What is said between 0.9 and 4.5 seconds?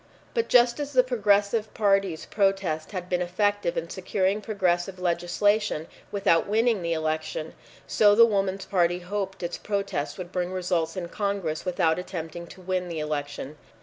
the Progressive Party's protest had been effective in securing